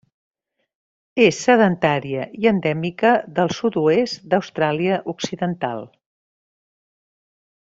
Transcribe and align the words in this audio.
És 1.25 1.41
sedentària 1.47 2.23
i 2.45 2.49
endèmica 2.51 3.11
del 3.41 3.53
sud-oest 3.57 4.25
d'Austràlia 4.33 4.99
Occidental. 5.15 5.85